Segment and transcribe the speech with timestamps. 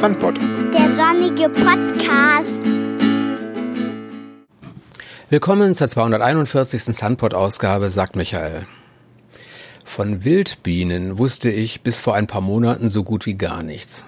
[0.00, 0.38] Sandpot.
[0.72, 2.62] Der sonnige Podcast.
[5.28, 6.84] Willkommen zur 241.
[6.96, 8.68] Sunpot-Ausgabe, sagt Michael.
[9.84, 14.06] Von Wildbienen wusste ich bis vor ein paar Monaten so gut wie gar nichts.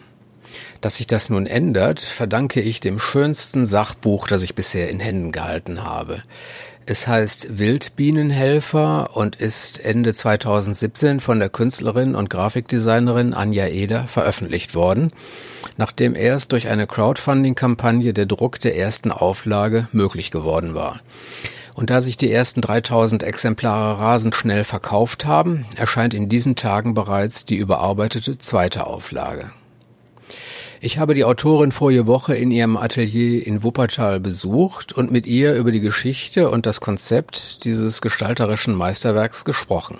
[0.81, 5.33] Dass sich das nun ändert, verdanke ich dem schönsten Sachbuch, das ich bisher in Händen
[5.33, 6.23] gehalten habe.
[6.91, 14.75] Es heißt Wildbienenhelfer und ist Ende 2017 von der Künstlerin und Grafikdesignerin Anja Eder veröffentlicht
[14.75, 15.13] worden,
[15.77, 20.99] nachdem erst durch eine Crowdfunding-Kampagne der Druck der ersten Auflage möglich geworden war.
[21.75, 26.95] Und da sich die ersten 3000 Exemplare rasend schnell verkauft haben, erscheint in diesen Tagen
[26.95, 29.53] bereits die überarbeitete zweite Auflage.
[30.83, 35.55] Ich habe die Autorin vorige Woche in ihrem Atelier in Wuppertal besucht und mit ihr
[35.57, 39.99] über die Geschichte und das Konzept dieses gestalterischen Meisterwerks gesprochen.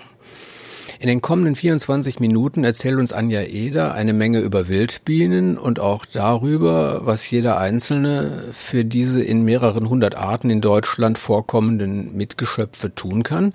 [0.97, 6.03] In den kommenden 24 Minuten erzählt uns Anja Eder eine Menge über Wildbienen und auch
[6.05, 13.21] darüber, was jeder einzelne für diese in mehreren hundert Arten in Deutschland vorkommenden Mitgeschöpfe tun
[13.21, 13.53] kann.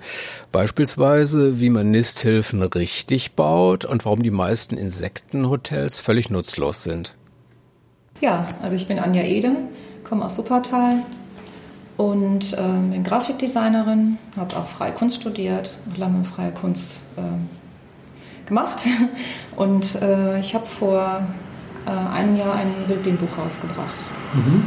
[0.53, 7.16] Beispielsweise, wie man Nisthilfen richtig baut und warum die meisten Insektenhotels völlig nutzlos sind.
[8.19, 9.51] Ja, also ich bin Anja Ede,
[10.03, 11.03] komme aus Wuppertal
[11.97, 12.57] und äh,
[12.91, 18.81] bin Grafikdesignerin, habe auch freie Kunst studiert, lange freie Kunst äh, gemacht
[19.55, 21.21] und äh, ich habe vor
[21.85, 23.97] äh, einem Jahr ein Wildbienenbuch rausgebracht.
[24.33, 24.65] Mhm.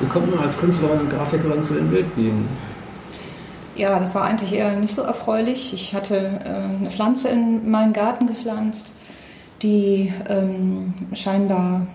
[0.00, 2.48] Wie kommt man als Künstlerin und Grafikerin zu den Wildbienen?
[3.76, 5.72] Ja, das war eigentlich eher nicht so erfreulich.
[5.72, 8.92] Ich hatte äh, eine Pflanze in meinen Garten gepflanzt,
[9.62, 11.86] die ähm, scheinbar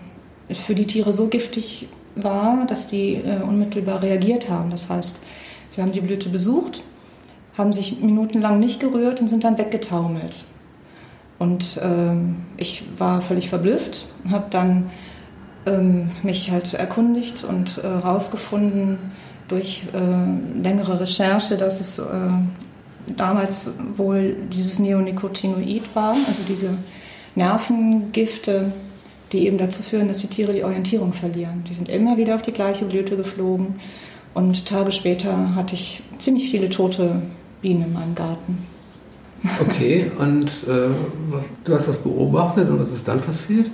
[0.50, 4.70] für die Tiere so giftig war, dass die äh, unmittelbar reagiert haben.
[4.70, 5.22] Das heißt,
[5.70, 6.82] sie haben die Blüte besucht,
[7.56, 10.44] haben sich minutenlang nicht gerührt und sind dann weggetaumelt.
[11.38, 14.90] Und ähm, ich war völlig verblüfft und habe dann
[15.66, 18.02] ähm, mich halt erkundigt und äh,
[19.46, 22.04] durch äh, längere Recherche, dass es äh,
[23.16, 26.70] damals wohl dieses Neonicotinoid war, also diese
[27.34, 28.72] Nervengifte,
[29.32, 31.64] die eben dazu führen, dass die Tiere die Orientierung verlieren.
[31.68, 33.76] Die sind immer wieder auf die gleiche Blüte geflogen
[34.34, 37.22] und Tage später hatte ich ziemlich viele tote
[37.60, 38.58] Bienen in meinem Garten.
[39.60, 40.90] Okay, und äh,
[41.64, 43.66] du hast das beobachtet und was ist dann passiert?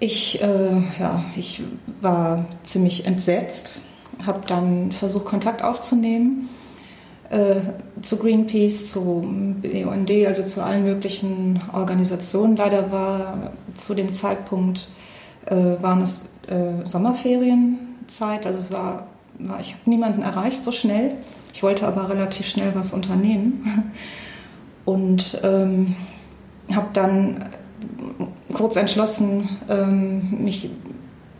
[0.00, 1.62] Ich, äh, ja, ich
[2.00, 3.80] war ziemlich entsetzt,
[4.26, 6.48] habe dann versucht, Kontakt aufzunehmen
[7.30, 7.56] äh,
[8.02, 9.26] zu Greenpeace, zu
[9.62, 12.56] BUND, also zu allen möglichen Organisationen.
[12.56, 14.88] Leider war zu dem Zeitpunkt
[15.46, 19.06] äh, waren es äh, Sommerferienzeit, also es war,
[19.38, 21.14] war ich habe niemanden erreicht so schnell.
[21.52, 23.92] Ich wollte aber relativ schnell was unternehmen
[24.84, 25.96] und ähm,
[26.72, 27.44] habe dann
[28.52, 30.70] kurz entschlossen, ähm, mich,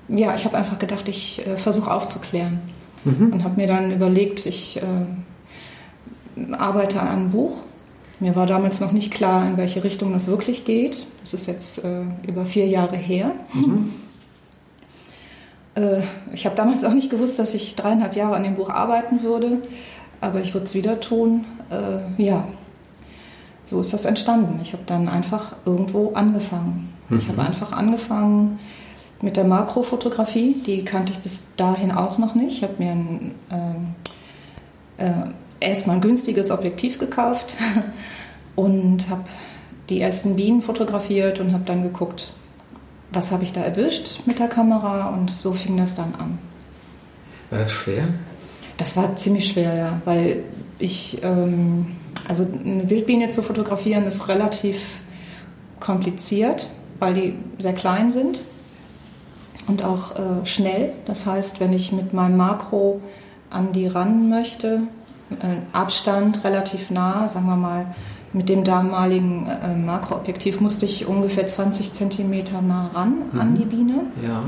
[0.09, 2.61] ja, ich habe einfach gedacht, ich äh, versuche aufzuklären
[3.05, 3.33] mhm.
[3.33, 4.83] und habe mir dann überlegt, ich äh,
[6.59, 7.63] arbeite an einem Buch.
[8.19, 11.07] Mir war damals noch nicht klar, in welche Richtung das wirklich geht.
[11.21, 13.33] Das ist jetzt äh, über vier Jahre her.
[13.53, 13.93] Mhm.
[15.75, 16.01] Äh,
[16.33, 19.59] ich habe damals auch nicht gewusst, dass ich dreieinhalb Jahre an dem Buch arbeiten würde,
[20.21, 21.45] aber ich würde es wieder tun.
[21.71, 22.49] Äh, ja,
[23.67, 24.61] so ist das entstanden.
[24.63, 26.93] Ich habe dann einfach irgendwo angefangen.
[27.09, 27.19] Mhm.
[27.19, 28.59] Ich habe einfach angefangen
[29.21, 30.55] mit der Makrofotografie.
[30.67, 32.59] Die kannte ich bis dahin auch noch nicht.
[32.59, 33.95] Ich habe mir ein ähm,
[34.99, 35.31] äh,
[35.61, 37.55] erstmal ein günstiges Objektiv gekauft
[38.57, 39.25] und habe
[39.89, 42.33] die ersten Bienen fotografiert und habe dann geguckt,
[43.13, 46.39] was habe ich da erwischt mit der Kamera und so fing das dann an.
[47.51, 48.09] War das schwer?
[48.77, 50.43] Das war ziemlich schwer, ja, weil
[50.79, 51.97] ich, ähm,
[52.29, 54.99] also eine Wildbiene zu fotografieren ist relativ
[55.81, 56.69] kompliziert,
[56.99, 58.41] weil die sehr klein sind
[59.67, 60.93] und auch äh, schnell.
[61.07, 63.01] Das heißt, wenn ich mit meinem Makro
[63.51, 64.83] an die ran möchte,
[65.73, 67.95] Abstand relativ nah, sagen wir mal,
[68.33, 73.41] mit dem damaligen äh, Makroobjektiv musste ich ungefähr 20 Zentimeter nah ran mhm.
[73.41, 74.03] an die Biene.
[74.23, 74.45] Ja.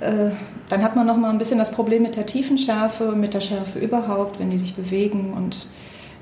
[0.06, 0.30] äh,
[0.68, 3.78] dann hat man noch mal ein bisschen das Problem mit der Tiefenschärfe, mit der Schärfe
[3.78, 5.66] überhaupt, wenn die sich bewegen und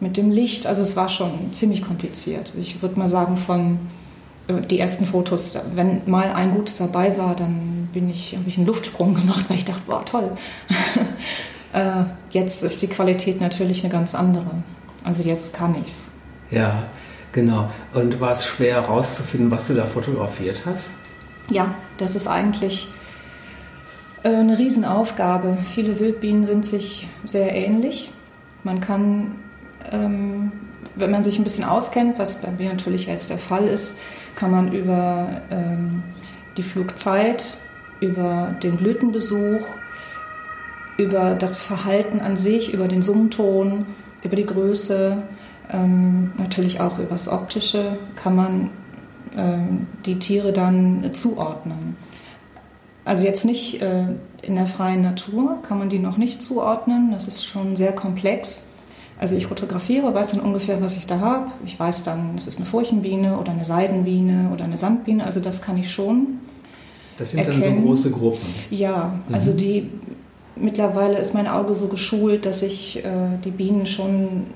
[0.01, 0.67] mit dem Licht.
[0.67, 2.53] Also es war schon ziemlich kompliziert.
[2.61, 3.79] Ich würde mal sagen, von
[4.49, 8.57] äh, die ersten Fotos, wenn mal ein gutes dabei war, dann bin ich, habe ich
[8.59, 10.33] einen Luftsprung gemacht, weil ich dachte, boah, toll.
[11.73, 14.63] Äh, jetzt ist die Qualität natürlich eine ganz andere.
[15.05, 16.11] Also jetzt kann ich's.
[16.51, 16.89] Ja,
[17.33, 17.71] genau.
[17.95, 20.91] Und war es schwer herauszufinden, was du da fotografiert hast?
[21.49, 22.89] Ja, das ist eigentlich
[24.23, 25.59] äh, eine Riesenaufgabe.
[25.65, 28.13] Viele Wildbienen sind sich sehr ähnlich.
[28.65, 29.37] Man kann,
[29.91, 30.53] ähm,
[30.95, 33.99] wenn man sich ein bisschen auskennt, was bei mir natürlich jetzt der Fall ist,
[34.37, 36.03] kann man über ähm,
[36.57, 37.57] die Flugzeit,
[38.01, 39.63] über den Blütenbesuch,
[40.97, 43.87] über das Verhalten an sich, über den Summton,
[44.23, 45.23] über die Größe,
[45.73, 48.71] ähm, natürlich auch über das Optische kann man
[49.37, 51.97] ähm, die Tiere dann zuordnen.
[53.05, 54.05] Also jetzt nicht äh,
[54.43, 58.67] in der freien Natur kann man die noch nicht zuordnen, das ist schon sehr komplex.
[59.19, 61.53] Also ich fotografiere, weiß dann ungefähr, was ich da habe.
[61.65, 65.63] Ich weiß dann, es ist eine Furchenbiene oder eine Seidenbiene oder eine Sandbiene, also das
[65.63, 66.39] kann ich schon.
[67.19, 67.61] Das sind erkennen.
[67.61, 68.47] dann so große Gruppen.
[68.71, 69.35] Ja, mhm.
[69.35, 69.91] also die
[70.57, 73.11] mittlerweile ist mein Auge so geschult, dass ich äh,
[73.45, 74.47] die Bienen schon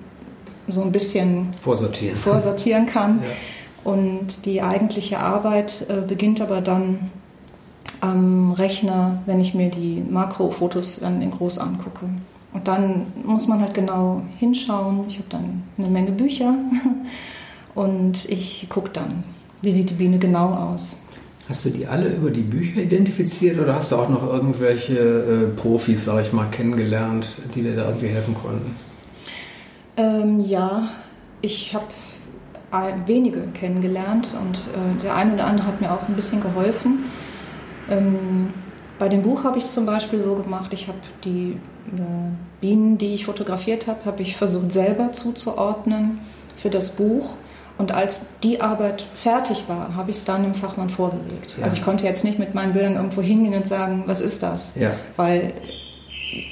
[0.68, 3.22] so ein bisschen vorsortieren, vorsortieren kann.
[3.22, 3.92] Ja.
[3.92, 7.10] Und die eigentliche Arbeit äh, beginnt aber dann
[8.00, 12.06] am Rechner, wenn ich mir die Makrofotos dann in groß angucke.
[12.52, 15.04] Und dann muss man halt genau hinschauen.
[15.08, 16.54] Ich habe dann eine Menge Bücher
[17.74, 19.24] und ich gucke dann,
[19.62, 20.96] wie sieht die Biene genau aus.
[21.48, 25.46] Hast du die alle über die Bücher identifiziert oder hast du auch noch irgendwelche äh,
[25.56, 28.74] Profis, sage ich mal, kennengelernt, die dir da irgendwie helfen konnten?
[29.96, 30.88] Ähm, ja,
[31.42, 31.86] ich habe
[33.06, 37.04] wenige kennengelernt und äh, der eine oder andere hat mir auch ein bisschen geholfen.
[37.88, 38.50] Ähm,
[38.98, 41.58] bei dem Buch habe ich zum Beispiel so gemacht, ich habe die
[41.96, 42.00] äh,
[42.60, 46.18] Bienen, die ich fotografiert habe, habe ich versucht selber zuzuordnen
[46.56, 47.34] für das Buch.
[47.78, 51.56] Und als die Arbeit fertig war, habe ich es dann dem Fachmann vorgelegt.
[51.58, 51.64] Ja.
[51.64, 54.74] Also ich konnte jetzt nicht mit meinen Bildern irgendwo hingehen und sagen, was ist das?
[54.76, 54.92] Ja.
[55.16, 55.52] Weil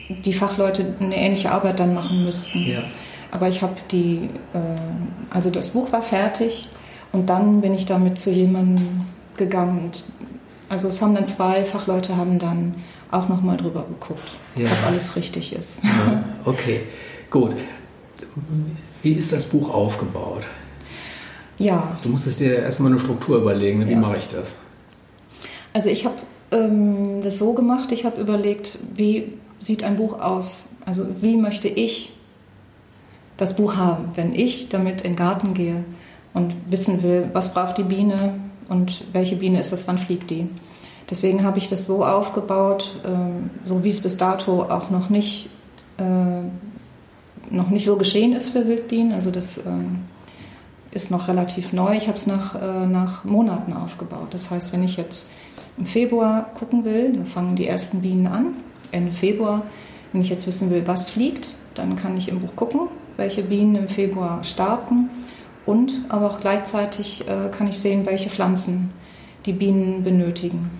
[0.09, 2.67] die Fachleute eine ähnliche Arbeit dann machen müssten.
[2.67, 2.83] Ja.
[3.31, 4.59] Aber ich habe die, äh,
[5.31, 6.69] also das Buch war fertig
[7.13, 9.07] und dann bin ich damit zu jemandem
[9.37, 9.91] gegangen.
[10.69, 12.75] Also es haben dann zwei Fachleute haben dann
[13.11, 15.81] auch nochmal drüber geguckt, ob alles richtig ist.
[16.45, 16.83] Okay,
[17.31, 17.55] gut.
[19.03, 20.45] Wie ist das Buch aufgebaut?
[21.59, 21.97] Ja.
[22.03, 23.99] Du musstest dir erstmal eine Struktur überlegen, wie ja.
[23.99, 24.55] mache ich das?
[25.73, 26.17] Also ich habe
[26.51, 30.69] ähm, das so gemacht, ich habe überlegt, wie sieht ein Buch aus?
[30.87, 32.13] Also wie möchte ich
[33.37, 35.85] das Buch haben, wenn ich damit in den Garten gehe
[36.33, 38.35] und wissen will, was braucht die Biene
[38.69, 40.49] und welche Biene ist das, wann fliegt die.
[41.11, 45.49] Deswegen habe ich das so aufgebaut, ähm, so wie es bis dato auch noch nicht,
[45.99, 49.13] äh, noch nicht so geschehen ist für Wildbienen.
[49.13, 50.01] Also das ähm,
[50.95, 51.97] ist noch relativ neu.
[51.97, 54.29] Ich habe es nach, äh, nach Monaten aufgebaut.
[54.31, 55.29] Das heißt, wenn ich jetzt
[55.77, 58.55] im Februar gucken will, dann fangen die ersten Bienen an,
[58.93, 59.63] Ende Februar.
[60.13, 62.83] Wenn ich jetzt wissen will, was fliegt, dann kann ich im Buch gucken,
[63.17, 65.11] welche Bienen im Februar starten
[65.67, 68.93] und aber auch gleichzeitig äh, kann ich sehen, welche Pflanzen
[69.47, 70.71] die Bienen benötigen.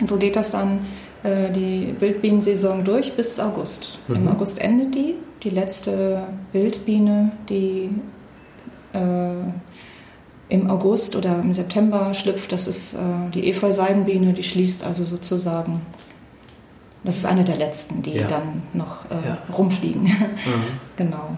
[0.00, 0.80] Und so geht das dann
[1.22, 3.98] äh, die Wildbienensaison durch bis August.
[4.08, 4.16] Mhm.
[4.16, 5.14] Im August endet die.
[5.42, 7.90] Die letzte Wildbiene, die
[10.50, 12.98] im August oder im September schlüpft, das ist äh,
[13.32, 15.80] die Efeu-Seidenbiene, die schließt also sozusagen.
[17.04, 18.26] Das ist eine der letzten, die ja.
[18.26, 19.38] dann noch äh, ja.
[19.56, 20.02] rumfliegen.
[20.02, 20.10] Mhm.
[20.96, 21.36] genau.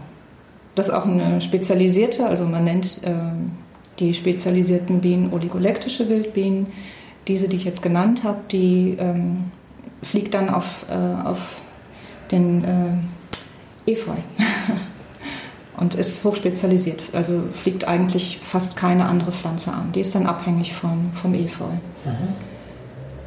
[0.75, 3.13] Das ist auch eine spezialisierte, also man nennt äh,
[3.99, 6.69] die spezialisierten Bienen oligoleptische Wildbienen.
[7.29, 9.53] Diese, die ich jetzt genannt habe, die ähm,
[10.03, 11.61] fliegt dann auf, äh, auf
[12.33, 14.13] den äh, Efeu
[15.83, 17.03] und ist hochspezialisiert.
[17.13, 19.91] Also fliegt eigentlich fast keine andere Pflanze an.
[19.93, 21.65] Die ist dann abhängig vom, vom Efeu,
[22.05, 22.29] mhm.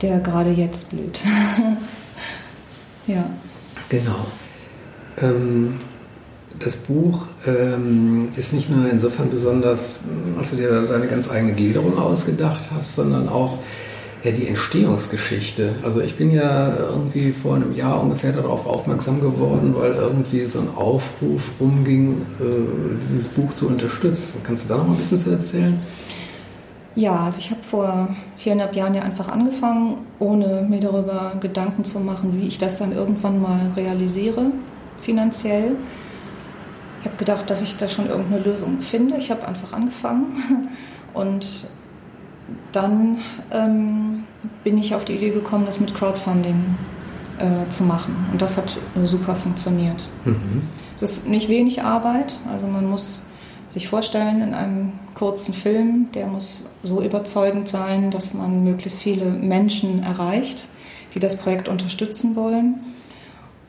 [0.01, 1.19] der gerade jetzt blüht.
[3.07, 3.25] ja.
[3.89, 4.25] Genau.
[5.21, 5.75] Ähm,
[6.57, 9.99] das Buch ähm, ist nicht nur insofern besonders,
[10.37, 13.57] als du dir deine ganz eigene Gliederung ausgedacht hast, sondern auch
[14.25, 15.75] ja, die Entstehungsgeschichte.
[15.83, 20.59] Also ich bin ja irgendwie vor einem Jahr ungefähr darauf aufmerksam geworden, weil irgendwie so
[20.61, 22.43] ein Aufruf rumging, äh,
[23.07, 24.41] dieses Buch zu unterstützen.
[24.43, 25.79] Kannst du da noch mal ein bisschen zu erzählen?
[26.95, 31.99] Ja, also ich habe vor viereinhalb Jahren ja einfach angefangen, ohne mir darüber Gedanken zu
[31.99, 34.47] machen, wie ich das dann irgendwann mal realisiere,
[35.01, 35.75] finanziell.
[37.01, 39.17] Ich habe gedacht, dass ich da schon irgendeine Lösung finde.
[39.17, 40.69] Ich habe einfach angefangen
[41.13, 41.67] und
[42.75, 43.19] dann
[43.51, 44.23] ähm,
[44.63, 46.75] bin ich auf die Idee gekommen, das mit Crowdfunding
[47.39, 48.15] äh, zu machen.
[48.31, 50.01] Und das hat äh, super funktioniert.
[50.25, 50.63] Mhm.
[50.95, 53.21] Es ist nicht wenig Arbeit, also man muss
[53.67, 59.25] sich vorstellen, in einem kurzen Film, der muss so überzeugend sein, dass man möglichst viele
[59.25, 60.67] Menschen erreicht,
[61.13, 62.75] die das Projekt unterstützen wollen.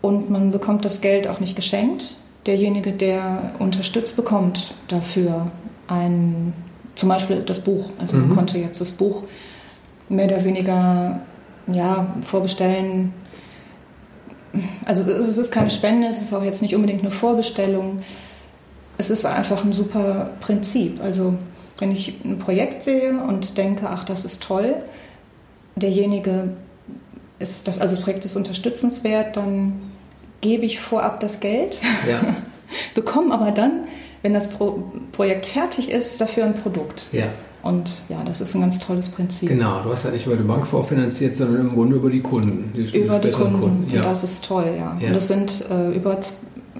[0.02, 2.14] Und man bekommt das Geld auch nicht geschenkt,
[2.46, 5.50] derjenige, der unterstützt, bekommt dafür
[5.88, 6.52] ein,
[6.96, 7.90] zum Beispiel das Buch.
[7.98, 8.28] Also mhm.
[8.28, 9.22] man konnte jetzt das Buch
[10.08, 11.20] mehr oder weniger
[11.66, 13.12] ja, vorbestellen.
[14.84, 18.00] Also es ist keine Spende, es ist auch jetzt nicht unbedingt eine Vorbestellung.
[18.98, 21.00] Es ist einfach ein super Prinzip.
[21.02, 21.34] Also
[21.78, 24.76] wenn ich ein Projekt sehe und denke, ach, das ist toll,
[25.74, 26.48] derjenige
[27.38, 29.92] ist, das, also das Projekt ist unterstützenswert, dann
[30.40, 32.20] gebe ich vorab das Geld, Ja.
[32.94, 33.84] bekomme aber dann,
[34.22, 34.82] wenn das Pro
[35.12, 37.08] Projekt fertig ist, dafür ein Produkt.
[37.12, 37.26] Ja.
[37.62, 39.48] Und ja, das ist ein ganz tolles Prinzip.
[39.48, 42.72] Genau, du hast ja nicht über die Bank vorfinanziert, sondern im Grunde über die Kunden.
[42.76, 43.90] Die Über die späteren Kunden.
[43.90, 44.00] Ja.
[44.00, 44.96] Und das ist toll, ja.
[45.00, 45.08] Ja.
[45.08, 46.20] Und es sind äh, über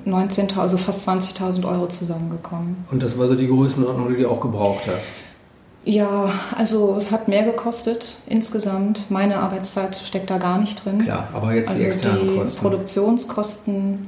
[0.06, 2.84] 19.000, also fast 20.000 Euro zusammengekommen.
[2.90, 5.10] Und das war so die Größenordnung, die du auch gebraucht hast.
[5.84, 9.08] Ja, also es hat mehr gekostet insgesamt.
[9.08, 10.98] Meine Arbeitszeit steckt da gar nicht drin.
[11.04, 12.60] Klar, aber jetzt also die externen die Kosten.
[12.60, 14.06] Produktionskosten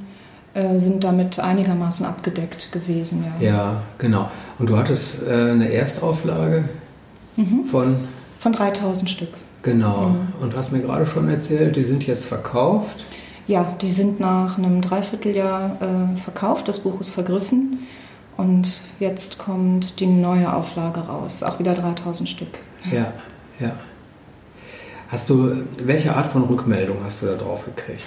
[0.53, 3.47] äh, sind damit einigermaßen abgedeckt gewesen, ja.
[3.47, 4.29] Ja, genau.
[4.57, 6.63] Und du hattest äh, eine Erstauflage
[7.35, 7.65] Mhm.
[7.71, 7.95] von,
[8.41, 9.29] Von 3.000 Stück.
[9.61, 10.09] genau.
[10.09, 10.27] Mhm.
[10.41, 13.05] Und du hast mir gerade schon erzählt, die sind jetzt verkauft.
[13.47, 16.67] Ja, die sind nach einem Dreivierteljahr äh, verkauft.
[16.67, 17.79] Das Buch ist vergriffen.
[18.37, 21.41] Und jetzt kommt die neue Auflage raus.
[21.43, 22.49] Auch wieder 3000 Stück.
[22.91, 23.11] Ja,
[23.59, 23.71] ja.
[25.09, 25.51] Hast du,
[25.83, 28.03] welche Art von Rückmeldung hast du da drauf gekriegt?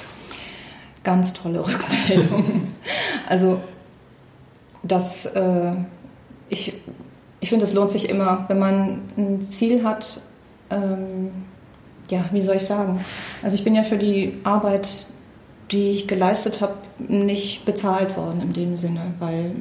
[1.04, 2.68] Ganz tolle Rückmeldung.
[3.28, 3.60] also,
[4.82, 5.72] das, äh,
[6.48, 6.74] ich,
[7.40, 10.20] ich finde, es lohnt sich immer, wenn man ein Ziel hat.
[10.70, 11.30] Ähm,
[12.10, 13.04] ja, wie soll ich sagen?
[13.42, 15.06] Also, ich bin ja für die Arbeit,
[15.70, 19.52] die ich geleistet habe, nicht bezahlt worden in dem Sinne, weil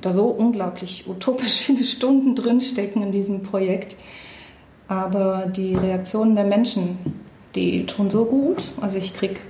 [0.00, 3.96] da so unglaublich utopisch viele Stunden drinstecken in diesem Projekt.
[4.86, 6.98] Aber die Reaktionen der Menschen,
[7.54, 8.62] die tun so gut.
[8.80, 9.40] Also ich kriege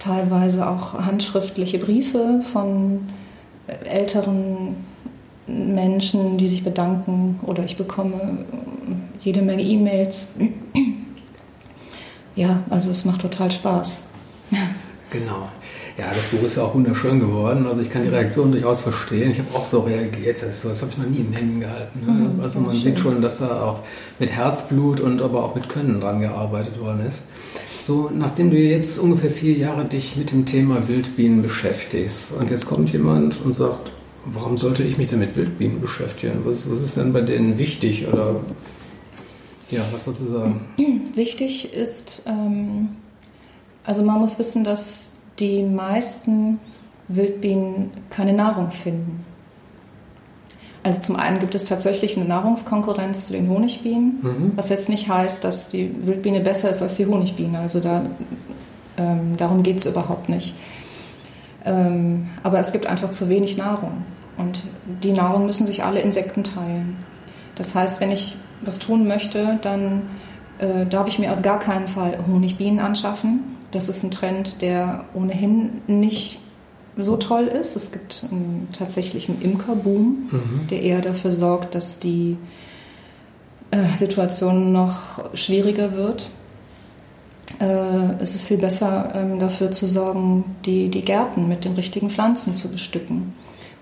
[0.00, 3.02] teilweise auch handschriftliche Briefe von
[3.84, 4.74] älteren
[5.46, 8.38] Menschen, die sich bedanken oder ich bekomme
[9.20, 10.28] jede Menge E-Mails.
[12.36, 14.04] Ja, also es macht total Spaß.
[15.10, 15.48] Genau.
[15.98, 17.66] Ja, das Buch ist ja auch wunderschön geworden.
[17.66, 19.32] Also ich kann die Reaktion durchaus verstehen.
[19.32, 20.40] Ich habe auch so reagiert.
[20.42, 22.00] Das, das habe ich noch nie in Händen gehalten.
[22.06, 22.12] Ne?
[22.12, 23.80] Mhm, Also man sieht schon, dass da auch
[24.18, 27.22] mit Herzblut und aber auch mit Können dran gearbeitet worden ist.
[27.90, 32.66] So, nachdem du jetzt ungefähr vier Jahre dich mit dem Thema Wildbienen beschäftigst und jetzt
[32.66, 33.90] kommt jemand und sagt,
[34.26, 36.42] warum sollte ich mich denn mit Wildbienen beschäftigen?
[36.44, 38.06] Was, was ist denn bei denen wichtig?
[38.06, 38.36] Oder
[39.72, 40.60] ja, was wolltest du sagen?
[41.16, 42.90] Wichtig ist, ähm,
[43.82, 46.60] also man muss wissen, dass die meisten
[47.08, 49.24] Wildbienen keine Nahrung finden.
[50.82, 54.52] Also zum einen gibt es tatsächlich eine Nahrungskonkurrenz zu den Honigbienen, Mhm.
[54.56, 57.58] was jetzt nicht heißt, dass die Wildbiene besser ist als die Honigbiene.
[57.58, 58.06] Also da,
[58.96, 60.54] ähm, darum geht es überhaupt nicht.
[61.64, 64.04] Ähm, aber es gibt einfach zu wenig Nahrung.
[64.38, 64.62] Und
[65.02, 66.96] die Nahrung müssen sich alle Insekten teilen.
[67.56, 70.02] Das heißt, wenn ich was tun möchte, dann
[70.58, 73.56] äh, darf ich mir auf gar keinen Fall Honigbienen anschaffen.
[73.70, 76.38] Das ist ein Trend, der ohnehin nicht
[76.96, 77.76] so toll ist.
[77.76, 80.66] Es gibt einen, tatsächlich einen Imkerboom, Mhm.
[80.68, 82.36] der eher dafür sorgt, dass die
[83.70, 84.98] äh, Situation noch
[85.34, 86.28] schwieriger wird.
[87.60, 92.10] Äh, es ist viel besser, ähm, dafür zu sorgen, die, die Gärten mit den richtigen
[92.10, 93.32] Pflanzen zu bestücken.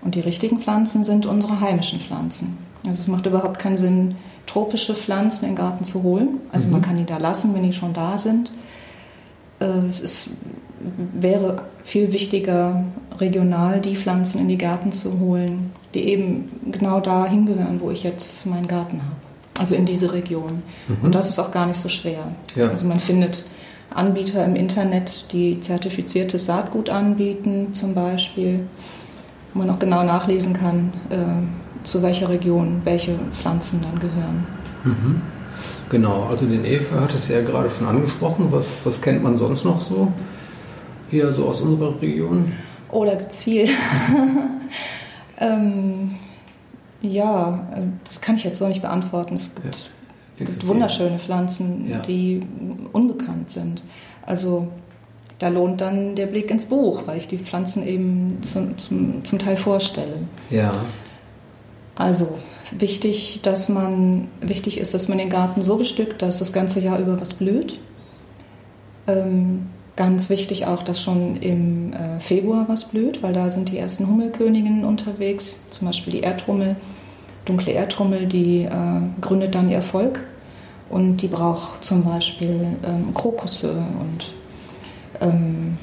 [0.01, 2.57] Und die richtigen Pflanzen sind unsere heimischen Pflanzen.
[2.85, 6.39] Also es macht überhaupt keinen Sinn, tropische Pflanzen in den Garten zu holen.
[6.51, 8.51] Also man kann die da lassen, wenn die schon da sind.
[9.59, 9.65] Äh,
[10.01, 10.29] Es
[11.13, 12.83] wäre viel wichtiger,
[13.17, 18.03] regional die Pflanzen in die Gärten zu holen, die eben genau da hingehören, wo ich
[18.03, 19.15] jetzt meinen Garten habe.
[19.57, 20.61] Also in diese Region.
[21.01, 22.27] Und das ist auch gar nicht so schwer.
[22.55, 22.69] Ja.
[22.69, 23.43] Also man findet
[23.89, 28.67] Anbieter im Internet, die zertifiziertes Saatgut anbieten, zum Beispiel,
[29.53, 34.47] wo man auch genau nachlesen kann, äh, zu welcher Region welche Pflanzen dann gehören.
[34.83, 35.21] Mhm.
[35.89, 38.47] Genau, also den Eva hat es ja gerade schon angesprochen.
[38.51, 40.13] Was, was kennt man sonst noch so?
[41.09, 42.51] Hier so aus unserer Region?
[42.91, 43.67] Oh, da gibt es viel.
[45.39, 46.15] ähm,
[47.01, 49.35] ja, äh, das kann ich jetzt so nicht beantworten.
[49.35, 49.89] Es gibt,
[50.39, 51.99] Ja, gibt wunderschöne Pflanzen, Ja.
[51.99, 52.41] die
[52.93, 53.83] unbekannt sind.
[54.25, 54.67] Also
[55.39, 59.39] da lohnt dann der Blick ins Buch, weil ich die Pflanzen eben zum, zum, zum
[59.39, 60.17] Teil vorstelle.
[60.49, 60.85] Ja,
[61.95, 62.37] Also
[62.77, 66.99] wichtig, dass man wichtig ist, dass man den Garten so bestückt, dass das ganze Jahr
[66.99, 67.79] über was blüht.
[69.07, 69.67] Ähm,
[69.99, 74.07] ganz wichtig auch, dass schon im äh, Februar was blüht, weil da sind die ersten
[74.07, 76.77] Hummelköniginnen unterwegs, zum Beispiel die Erdhummel,
[77.43, 78.71] dunkle Erdhummel, die äh,
[79.19, 80.21] gründet dann ihr Erfolg
[80.89, 84.33] und die braucht zum Beispiel ähm, Krokusse und
[85.19, 85.77] ähm,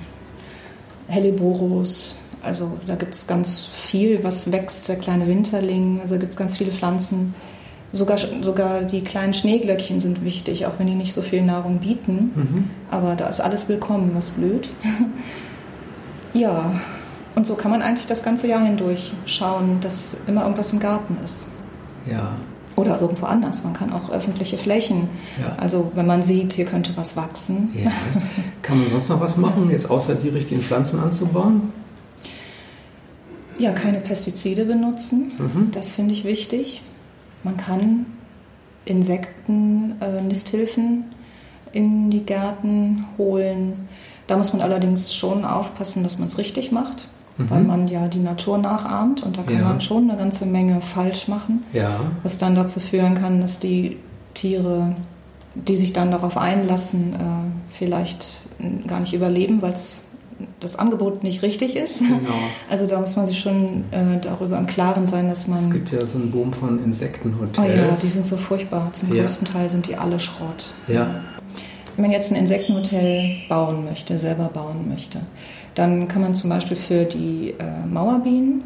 [1.08, 2.16] Helleborus.
[2.42, 6.00] Also da gibt es ganz viel, was wächst, der kleine Winterling.
[6.00, 7.34] Also gibt es ganz viele Pflanzen.
[7.92, 12.32] Sogar, sogar die kleinen Schneeglöckchen sind wichtig, auch wenn die nicht so viel Nahrung bieten.
[12.34, 12.70] mhm.
[12.90, 14.68] Aber da ist alles willkommen, was blüht.
[16.34, 16.72] ja,
[17.34, 21.18] und so kann man eigentlich das ganze Jahr hindurch schauen, dass immer irgendwas im Garten
[21.24, 21.46] ist.
[22.10, 22.36] ja.
[22.74, 23.64] Oder irgendwo anders.
[23.64, 25.08] Man kann auch öffentliche Flächen.
[25.40, 25.56] Ja.
[25.56, 27.70] Also wenn man sieht, hier könnte was wachsen.
[27.74, 27.90] Ja.
[28.60, 31.72] Kann man sonst noch was machen, jetzt außer die richtigen Pflanzen anzubauen?
[33.58, 35.32] Ja, keine Pestizide benutzen.
[35.38, 35.70] Mhm.
[35.72, 36.82] Das finde ich wichtig.
[37.42, 38.06] Man kann
[38.84, 41.04] Insekten, äh, Nisthilfen
[41.72, 43.88] in die Gärten holen.
[44.26, 47.50] Da muss man allerdings schon aufpassen, dass man es richtig macht, Mhm.
[47.50, 49.64] weil man ja die Natur nachahmt und da kann Ja.
[49.64, 52.00] man schon eine ganze Menge falsch machen, Ja.
[52.22, 53.96] was dann dazu führen kann, dass die
[54.34, 54.94] Tiere,
[55.54, 58.36] die sich dann darauf einlassen, äh, vielleicht
[58.86, 59.74] gar nicht überleben, weil
[60.60, 61.98] das Angebot nicht richtig ist.
[62.00, 62.18] Genau.
[62.70, 65.92] Also da muss man sich schon äh, darüber im Klaren sein, dass Es man gibt
[65.92, 67.58] ja so einen Boom von Insektenhotels.
[67.58, 68.90] Oh ja, die sind so furchtbar.
[68.92, 69.22] Zum Ja.
[69.22, 70.66] größten Teil sind die alle Schrott.
[70.88, 71.22] Ja.
[71.96, 75.20] Wenn man jetzt ein Insektenhotel bauen möchte, selber bauen möchte,
[75.74, 78.62] dann kann man zum Beispiel für die äh, Mauerbienen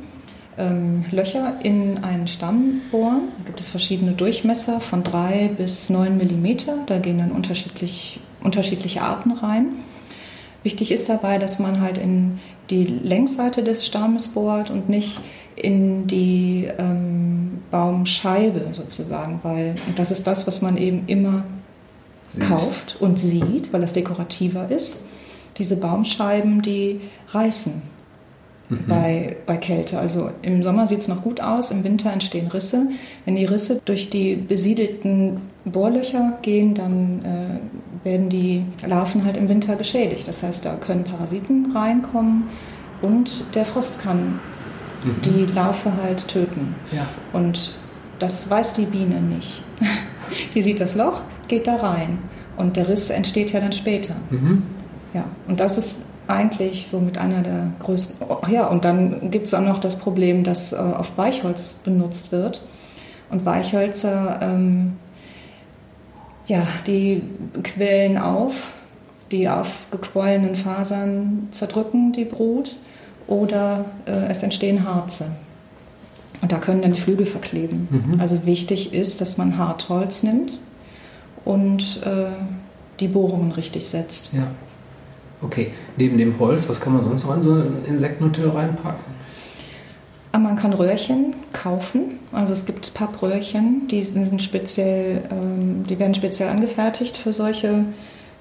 [0.59, 3.29] ähm, Löcher in einen Stamm bohren.
[3.39, 6.75] Da gibt es verschiedene Durchmesser von drei bis neun Millimeter.
[6.87, 9.67] Da gehen dann unterschiedlich, unterschiedliche Arten rein.
[10.63, 12.39] Wichtig ist dabei, dass man halt in
[12.69, 15.19] die Längsseite des Stammes bohrt und nicht
[15.57, 21.45] in die ähm, Baumscheibe sozusagen, weil und das ist das, was man eben immer
[22.29, 22.49] Sieht.
[22.49, 24.99] kauft und sieht, weil das dekorativer ist.
[25.59, 27.83] Diese Baumscheiben, die reißen
[28.87, 29.99] bei, bei Kälte.
[29.99, 32.89] Also im Sommer sieht es noch gut aus, im Winter entstehen Risse.
[33.25, 39.49] Wenn die Risse durch die besiedelten Bohrlöcher gehen, dann äh, werden die Larven halt im
[39.49, 40.27] Winter geschädigt.
[40.27, 42.49] Das heißt, da können Parasiten reinkommen
[43.03, 44.41] und der Frost kann
[45.25, 46.75] die Larve halt töten.
[46.93, 47.07] Ja.
[47.33, 47.75] Und
[48.19, 49.63] das weiß die Biene nicht.
[50.55, 52.19] Die sieht das Loch, geht da rein.
[52.57, 54.15] Und der Riss entsteht ja dann später.
[54.31, 54.63] Mhm.
[55.13, 58.17] Ja, und das ist eigentlich so mit einer der größten.
[58.43, 62.31] Ach ja, und dann gibt es auch noch das Problem, dass äh, oft Weichholz benutzt
[62.31, 62.63] wird.
[63.31, 64.99] Und Weichhölzer, ähm,
[66.51, 67.23] ja, die
[67.63, 68.73] quellen auf,
[69.31, 72.75] die aufgequollenen Fasern zerdrücken die Brut
[73.29, 75.27] oder äh, es entstehen Harze.
[76.43, 77.87] Und da können dann die Flügel verkleben.
[77.91, 78.21] Mhm.
[78.21, 80.59] Also wichtig ist, dass man Hartholz nimmt
[81.45, 82.31] und äh,
[82.99, 84.33] die Bohrungen richtig setzt.
[84.33, 84.49] Ja.
[85.43, 89.20] Okay, neben dem Holz, was kann man sonst noch in so ein Insektenhotel reinpacken?
[90.33, 92.21] Aber man kann Röhrchen kaufen.
[92.33, 97.85] Also es gibt Pappröhrchen, die sind speziell, ähm, die werden speziell angefertigt für solche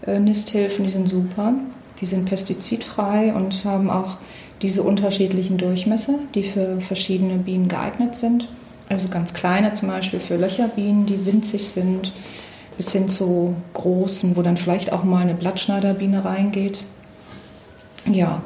[0.06, 0.86] äh, Nisthilfen.
[0.86, 1.54] Die sind super.
[2.00, 4.18] Die sind pestizidfrei und haben auch
[4.62, 8.48] diese unterschiedlichen Durchmesser, die für verschiedene Bienen geeignet sind.
[8.88, 12.14] Also ganz kleine zum Beispiel für Löcherbienen, die winzig sind,
[12.78, 16.84] bis hin zu großen, wo dann vielleicht auch mal eine Blattschneiderbiene reingeht.
[18.06, 18.42] Ja,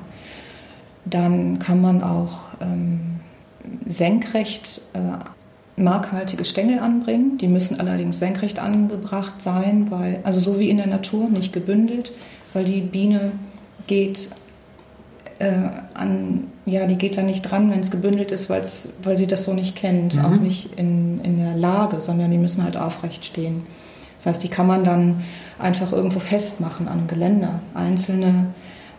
[1.06, 3.13] dann kann man auch ähm,
[3.86, 5.00] senkrecht äh,
[5.82, 7.38] markhaltige Stängel anbringen.
[7.38, 12.12] Die müssen allerdings senkrecht angebracht sein, weil, also so wie in der Natur, nicht gebündelt,
[12.54, 13.32] weil die Biene
[13.88, 14.30] geht
[15.40, 15.52] äh,
[15.94, 19.46] an, ja, die geht da nicht dran, wenn es gebündelt ist, weil's, weil sie das
[19.46, 20.26] so nicht kennt, Mhm.
[20.26, 23.64] auch nicht in, in der Lage, sondern die müssen halt aufrecht stehen.
[24.18, 25.22] Das heißt, die kann man dann
[25.60, 27.60] einfach irgendwo festmachen an einem Geländer.
[27.74, 28.54] Einzelne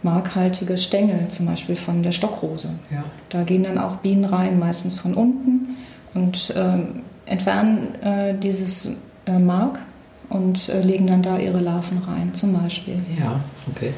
[0.05, 2.71] markhaltige Stängel, zum Beispiel von der Stockrose.
[2.91, 3.05] Ja.
[3.31, 5.77] Da gehen dann auch Bienen rein, meistens von unten
[6.15, 8.91] und ähm, entfernen äh, dieses
[9.27, 9.81] äh, Mark
[10.29, 12.99] und äh, legen dann da ihre Larven rein, zum Beispiel.
[13.19, 13.41] Ja,
[13.75, 13.95] okay.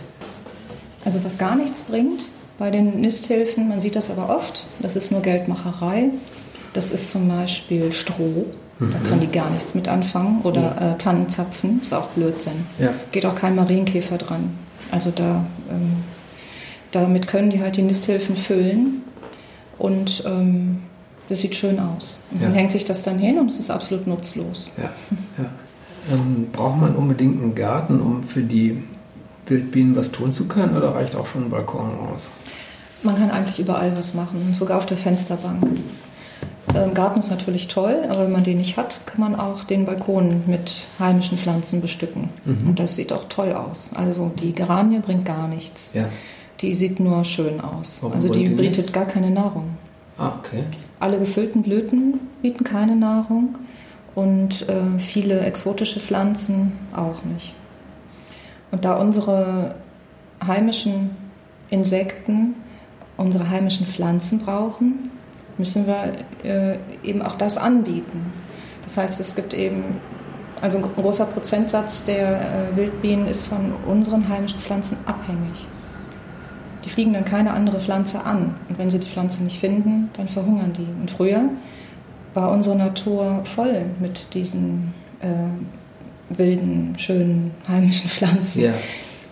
[1.05, 2.23] Also was gar nichts bringt
[2.59, 6.11] bei den Nisthilfen, man sieht das aber oft, das ist nur Geldmacherei.
[6.73, 8.45] Das ist zum Beispiel Stroh,
[8.79, 10.43] da kann die gar nichts mit anfangen.
[10.43, 12.67] Oder äh, Tannenzapfen, ist auch Blödsinn.
[12.79, 12.91] Ja.
[13.13, 14.51] Geht auch kein Marienkäfer dran.
[14.91, 16.05] Also da, ähm,
[16.93, 19.03] damit können die halt die Nisthilfen füllen
[19.79, 20.83] und ähm,
[21.29, 22.19] das sieht schön aus.
[22.31, 22.49] Und Ja.
[22.49, 24.71] man hängt sich das dann hin und es ist absolut nutzlos.
[24.77, 24.91] Ja,
[25.39, 25.51] ja.
[26.13, 28.83] Ähm, braucht man unbedingt einen Garten, um für die
[29.47, 32.31] Wildbienen was tun zu können, oder reicht auch schon ein Balkon aus?
[33.03, 35.63] Man kann eigentlich überall was machen, sogar auf der Fensterbank.
[36.85, 39.85] Ähm, Garten ist natürlich toll, aber wenn man den nicht hat, kann man auch den
[39.85, 42.31] Balkon mit heimischen Pflanzen bestücken.
[42.45, 42.69] Mhm.
[42.69, 43.91] Und das sieht auch toll aus.
[43.95, 45.91] Also die Geranie bringt gar nichts.
[45.95, 46.09] Ja.
[46.61, 47.99] Die sieht nur schön aus.
[48.01, 49.77] Warum also die bietet gar keine Nahrung.
[50.19, 50.65] Ah, okay.
[51.01, 53.57] Alle gefüllten Blüten bieten keine Nahrung
[54.15, 57.53] und äh, viele exotische Pflanzen auch nicht.
[58.71, 59.75] Und da unsere
[60.47, 61.11] heimischen
[61.69, 62.55] Insekten
[63.17, 65.11] unsere heimischen Pflanzen brauchen,
[65.59, 66.15] müssen wir
[66.45, 68.33] äh, eben auch das anbieten.
[68.83, 70.01] Das heißt, es gibt eben,
[70.61, 75.67] also ein großer Prozentsatz der äh, Wildbienen ist von unseren heimischen Pflanzen abhängig.
[76.85, 78.55] Die fliegen dann keine andere Pflanze an.
[78.69, 80.87] Und wenn sie die Pflanze nicht finden, dann verhungern die.
[81.01, 81.43] Und früher
[82.33, 88.63] war unsere Natur voll mit diesen äh, wilden, schönen, heimischen Pflanzen.
[88.63, 88.73] Ja.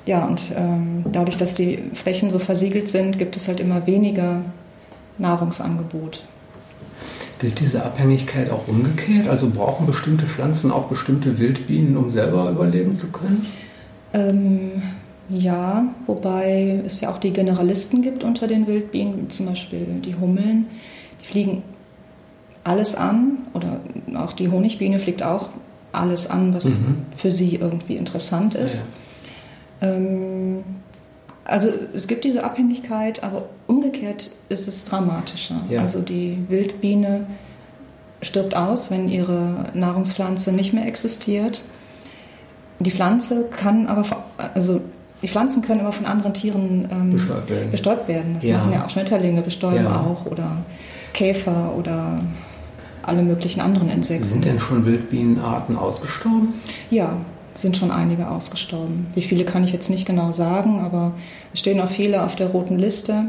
[0.06, 4.42] Ja, und ähm, dadurch, dass die Flächen so versiegelt sind, gibt es halt immer weniger
[5.18, 6.24] Nahrungsangebot.
[7.38, 9.28] Gilt diese Abhängigkeit auch umgekehrt?
[9.28, 13.46] Also brauchen bestimmte Pflanzen auch bestimmte Wildbienen, um selber überleben zu können?
[14.12, 14.82] Ähm,
[15.28, 20.66] ja, wobei es ja auch die Generalisten gibt unter den Wildbienen, zum Beispiel die Hummeln.
[21.20, 21.62] Die fliegen
[22.62, 23.80] alles an oder
[24.16, 25.50] auch die Honigbiene fliegt auch
[25.92, 27.06] alles an, was Mhm.
[27.16, 28.88] für sie irgendwie interessant ist.
[29.80, 30.60] Ähm,
[31.44, 35.60] also es gibt diese Abhängigkeit, aber umgekehrt ist es dramatischer.
[35.68, 35.80] Ja.
[35.82, 37.26] Also die Wildbiene
[38.22, 41.62] stirbt aus, wenn ihre Nahrungspflanze nicht mehr existiert.
[42.80, 44.04] Die Pflanze kann aber,
[44.54, 44.80] also
[45.22, 47.70] die Pflanzen können aber von anderen Tieren ähm, Bestäubt werden.
[47.70, 48.34] bestäubt werden.
[48.34, 48.58] Das Ja.
[48.58, 50.00] machen ja auch Schmetterlinge, bestäuben Ja.
[50.00, 50.56] auch oder
[51.12, 52.18] Käfer oder
[53.02, 54.24] alle möglichen anderen Insekten.
[54.24, 56.54] Sind denn schon Wildbienenarten ausgestorben?
[56.90, 57.16] Ja,
[57.54, 59.06] sind schon einige ausgestorben.
[59.14, 61.14] Wie viele kann ich jetzt nicht genau sagen, aber
[61.52, 63.26] es stehen auch viele auf der roten Liste,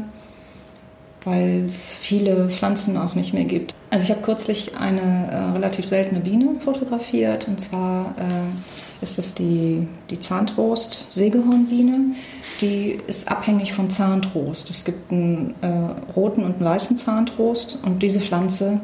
[1.24, 3.74] weil es viele Pflanzen auch nicht mehr gibt.
[3.90, 9.34] Also ich habe kürzlich eine äh, relativ seltene Biene fotografiert und zwar äh, ist es
[9.34, 12.14] die, die Zahntrost Sägehornbiene.
[12.60, 14.70] Die ist abhängig von Zahntrost.
[14.70, 18.80] Es gibt einen äh, roten und einen weißen Zahntrost und diese Pflanze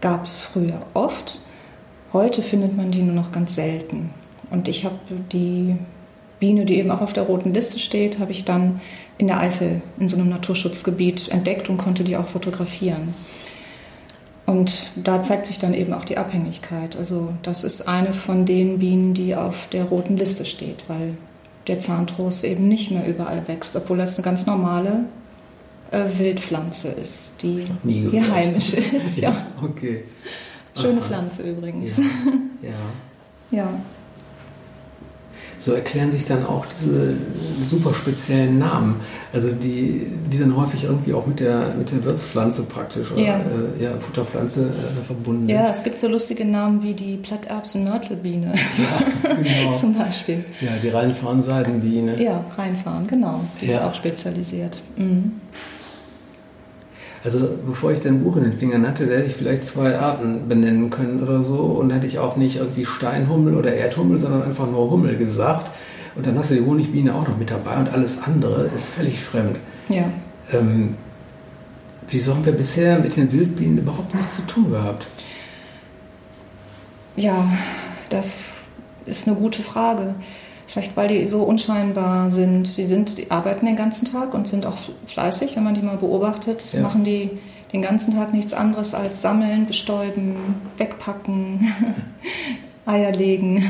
[0.00, 1.40] gab es früher oft.
[2.12, 4.10] Heute findet man die nur noch ganz selten.
[4.50, 4.96] Und ich habe
[5.32, 5.76] die
[6.40, 8.80] Biene, die eben auch auf der roten Liste steht, habe ich dann
[9.18, 13.14] in der Eifel in so einem Naturschutzgebiet entdeckt und konnte die auch fotografieren.
[14.46, 16.96] Und da zeigt sich dann eben auch die Abhängigkeit.
[16.96, 21.16] Also das ist eine von den Bienen, die auf der roten Liste steht, weil
[21.68, 25.04] der Zahntrost eben nicht mehr überall wächst, obwohl das eine ganz normale
[25.92, 28.32] äh, Wildpflanze ist, die hier gehört.
[28.32, 29.18] heimisch ist.
[29.20, 29.46] Ja.
[29.62, 30.04] Okay.
[30.74, 31.06] Schöne Aha.
[31.06, 31.98] Pflanze übrigens.
[31.98, 32.04] Ja.
[32.62, 33.58] ja.
[33.58, 33.68] ja.
[35.60, 37.12] So erklären sich dann auch diese
[37.64, 38.96] super speziellen Namen,
[39.30, 43.36] also die, die dann häufig irgendwie auch mit der, mit der Wirtspflanze praktisch oder Ja.
[43.40, 45.54] äh, ja, Futterpflanze äh, verbunden sind.
[45.54, 49.72] Ja, es gibt so lustige Namen wie die Platterbsen-Mörtelbiene Ja, genau.
[49.72, 50.46] zum Beispiel.
[50.62, 52.22] Ja, die Rheinfahren-Seidenbiene.
[52.22, 53.40] Ja, reinfahren, genau.
[53.60, 53.86] Die ist Ja.
[53.88, 54.78] auch spezialisiert.
[54.96, 55.32] Mhm.
[57.22, 60.88] Also bevor ich dein Buch in den Fingern hatte, hätte ich vielleicht zwei Arten benennen
[60.88, 64.90] können oder so und hätte ich auch nicht irgendwie Steinhummel oder Erdhummel, sondern einfach nur
[64.90, 65.70] Hummel gesagt.
[66.14, 69.20] Und dann hast du die Honigbiene auch noch mit dabei und alles andere ist völlig
[69.20, 69.58] fremd.
[69.88, 70.10] Ja.
[70.52, 70.94] Ähm,
[72.08, 75.06] wieso haben wir bisher mit den Wildbienen überhaupt nichts zu tun gehabt?
[77.16, 77.50] ja,
[78.08, 78.52] das
[79.06, 80.14] ist eine gute Frage.
[80.70, 82.68] Vielleicht weil die so unscheinbar sind.
[82.68, 85.96] Sie sind, die arbeiten den ganzen Tag und sind auch fleißig, wenn man die mal
[85.96, 86.62] beobachtet.
[86.72, 86.80] Ja.
[86.80, 87.30] Machen die
[87.72, 90.36] den ganzen Tag nichts anderes als sammeln, bestäuben,
[90.78, 91.72] wegpacken,
[92.86, 93.64] Eier legen.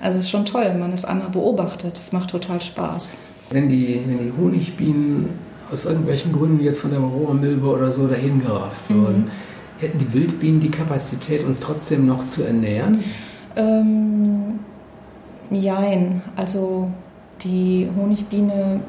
[0.00, 1.98] Also es ist schon toll, wenn man das einmal beobachtet.
[1.98, 3.16] Es macht total Spaß.
[3.50, 5.30] Wenn die, wenn die Honigbienen
[5.70, 9.30] aus irgendwelchen Gründen jetzt von der Varroa-Milbe oder so dahin gerafft würden,
[9.78, 13.02] hätten die Wildbienen die Kapazität, uns trotzdem noch zu ernähren?
[13.56, 14.60] Ähm,
[15.54, 16.22] jein.
[16.36, 16.90] Also
[17.42, 18.80] die Honigbiene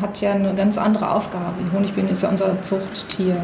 [0.00, 1.54] hat ja eine ganz andere Aufgabe.
[1.66, 3.36] Die Honigbiene ist ja unser Zuchttier.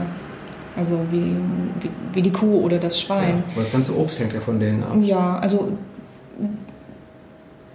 [0.76, 1.36] Also wie,
[1.80, 3.44] wie, wie die Kuh oder das Ja, Schwein.
[3.52, 4.94] aber das ganze Obst hängt ja von denen ab.
[5.00, 5.72] Ja, also,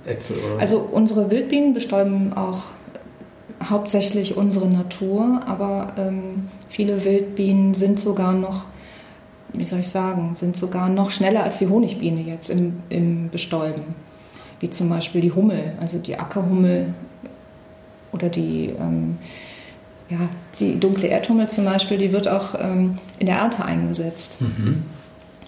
[0.06, 2.63] Äpfel oder also unsere Wildbienen bestäuben auch
[3.63, 8.65] hauptsächlich unsere Natur, aber ähm, viele Wildbienen sind sogar noch,
[9.53, 13.95] wie soll ich sagen, sind sogar noch schneller als die Honigbiene jetzt im, im Bestäuben.
[14.59, 16.93] Wie zum Beispiel die Hummel, also die Ackerhummel
[18.11, 19.17] oder die, ähm,
[20.09, 20.19] ja,
[20.59, 24.37] die dunkle Erdhummel zum Beispiel, die wird auch ähm, in der Ernte eingesetzt.
[24.39, 24.83] Mhm.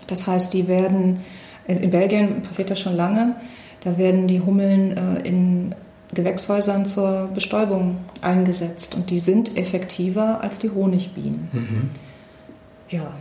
[0.08, 1.22] Das heißt, die werden,
[1.68, 3.36] also in Belgien passiert das schon lange,
[3.82, 5.76] da werden die Hummeln äh, in
[6.14, 11.50] Gewächshäusern zur Bestäubung eingesetzt und die sind effektiver als die Honigbienen.
[11.52, 11.90] Mhm.
[12.90, 13.14] Ja.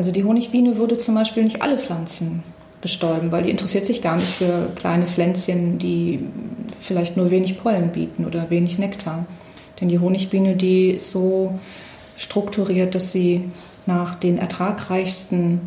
[0.00, 2.42] Also die Honigbiene würde zum Beispiel nicht alle Pflanzen
[2.80, 6.20] bestäuben, weil die interessiert sich gar nicht für kleine Pflänzchen, die
[6.80, 9.26] vielleicht nur wenig Pollen bieten oder wenig Nektar.
[9.78, 11.58] Denn die Honigbiene, die ist so
[12.16, 13.50] strukturiert, dass sie
[13.84, 15.60] nach den ertragreichsten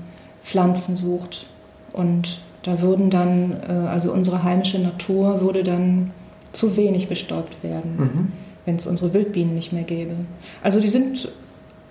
[0.43, 1.45] Pflanzen sucht.
[1.91, 6.09] Und da würden dann, äh, also unsere heimische Natur würde dann
[6.53, 8.31] zu wenig bestäubt werden Mhm.
[8.65, 10.15] wenn es unsere Wildbienen nicht mehr gäbe.
[10.63, 11.29] Also die sind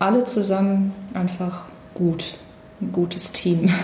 [0.00, 2.34] alle zusammen einfach gut,
[2.80, 3.70] ein gutes Team.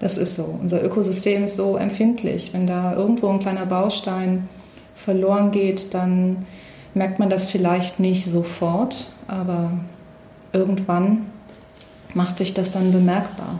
[0.00, 0.58] Das ist so.
[0.60, 2.52] Unser Ökosystem ist so empfindlich.
[2.52, 4.50] Wenn da irgendwo ein kleiner Baustein
[4.94, 6.44] verloren geht, dann
[6.92, 9.72] merkt man das vielleicht nicht sofort, aber
[10.52, 11.26] irgendwann
[12.12, 13.58] macht sich das dann bemerkbar.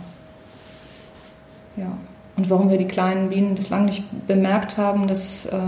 [1.76, 1.96] Ja.
[2.36, 5.58] Und warum wir die kleinen Bienen bislang nicht bemerkt haben, das äh,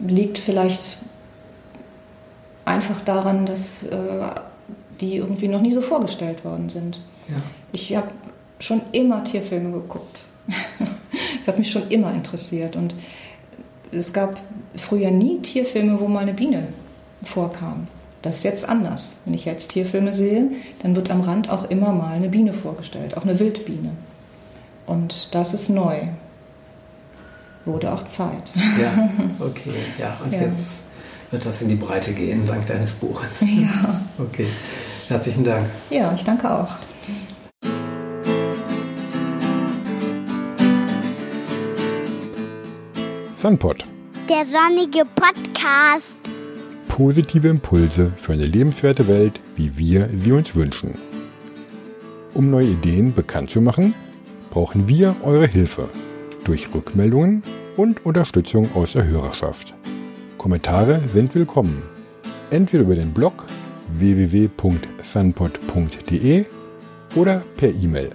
[0.00, 0.98] liegt vielleicht
[2.64, 3.96] einfach daran, dass äh,
[5.00, 7.00] die irgendwie noch nie so vorgestellt worden sind.
[7.28, 7.36] Ja.
[7.72, 8.10] Ich habe
[8.58, 10.18] schon immer Tierfilme geguckt.
[11.38, 12.76] das hat mich schon immer interessiert.
[12.76, 12.94] Und
[13.92, 14.40] es gab
[14.76, 16.68] früher nie Tierfilme, wo mal eine Biene
[17.24, 17.88] vorkam.
[18.22, 19.16] Das ist jetzt anders.
[19.24, 20.50] Wenn ich jetzt Tierfilme sehe,
[20.82, 23.92] dann wird am Rand auch immer mal eine Biene vorgestellt, auch eine Wildbiene.
[24.86, 26.00] Und das ist neu.
[27.64, 28.52] Wurde auch Zeit.
[28.80, 29.74] Ja, okay.
[29.98, 30.42] Ja, und ja.
[30.42, 30.82] jetzt
[31.30, 33.40] wird das in die Breite gehen, dank deines Buches.
[33.40, 34.00] Ja.
[34.18, 34.48] Okay.
[35.08, 35.66] Herzlichen Dank.
[35.88, 36.68] Ja, ich danke auch.
[43.34, 43.84] Sunpod.
[44.28, 46.16] Der sonnige Podcast.
[46.88, 50.94] Positive Impulse für eine lebenswerte Welt, wie wir sie uns wünschen.
[52.34, 53.94] Um neue Ideen bekannt zu machen,
[54.50, 55.88] brauchen wir eure Hilfe
[56.44, 57.42] durch Rückmeldungen
[57.78, 59.72] und Unterstützung aus der Hörerschaft.
[60.40, 61.82] Kommentare sind willkommen.
[62.48, 63.44] Entweder über den Blog
[63.98, 66.46] www.sunpod.de
[67.14, 68.12] oder per E-Mail.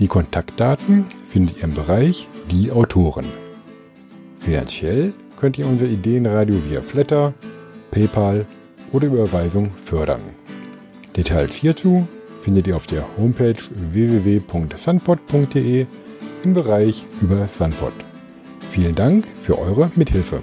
[0.00, 3.26] Die Kontaktdaten findet ihr im Bereich Die Autoren.
[4.38, 7.34] Finanziell könnt ihr unser Ideenradio via Flatter,
[7.90, 8.46] PayPal
[8.92, 10.22] oder Überweisung fördern.
[11.14, 12.08] Details hierzu
[12.40, 15.84] findet ihr auf der Homepage www.sunpod.de
[16.44, 17.92] im Bereich über Sunpod.
[18.70, 20.40] Vielen Dank für eure Mithilfe.